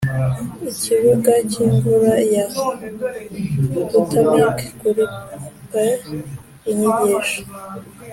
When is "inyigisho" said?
6.71-7.41